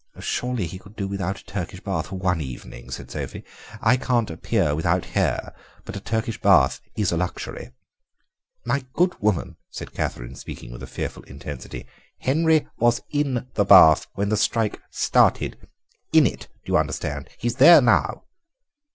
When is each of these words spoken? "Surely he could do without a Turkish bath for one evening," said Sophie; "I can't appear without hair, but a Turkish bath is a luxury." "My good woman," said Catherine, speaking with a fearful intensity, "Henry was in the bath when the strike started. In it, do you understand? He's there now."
"Surely 0.19 0.65
he 0.65 0.79
could 0.79 0.95
do 0.95 1.07
without 1.07 1.39
a 1.39 1.45
Turkish 1.45 1.79
bath 1.79 2.07
for 2.07 2.15
one 2.15 2.41
evening," 2.41 2.89
said 2.89 3.11
Sophie; 3.11 3.43
"I 3.81 3.97
can't 3.97 4.31
appear 4.31 4.73
without 4.73 5.05
hair, 5.13 5.53
but 5.85 5.95
a 5.95 5.99
Turkish 5.99 6.41
bath 6.41 6.81
is 6.95 7.11
a 7.11 7.17
luxury." 7.17 7.69
"My 8.65 8.83
good 8.93 9.13
woman," 9.21 9.57
said 9.69 9.93
Catherine, 9.93 10.33
speaking 10.33 10.71
with 10.71 10.81
a 10.81 10.87
fearful 10.87 11.21
intensity, 11.25 11.85
"Henry 12.17 12.67
was 12.79 13.03
in 13.11 13.45
the 13.53 13.63
bath 13.63 14.07
when 14.15 14.29
the 14.29 14.37
strike 14.37 14.81
started. 14.89 15.67
In 16.11 16.25
it, 16.25 16.47
do 16.65 16.71
you 16.71 16.77
understand? 16.79 17.29
He's 17.37 17.57
there 17.57 17.79
now." 17.79 18.23